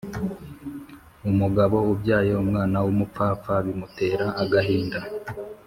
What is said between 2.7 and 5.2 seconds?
w’umupfapfa bimutera agahinda